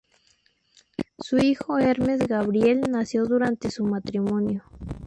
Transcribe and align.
Su 1.19 1.37
hijo 1.37 1.77
Hermes 1.77 2.25
Gabriel 2.27 2.81
nació 2.89 3.25
durante 3.27 3.69
su 3.69 3.85
matrimonio. 3.85 4.63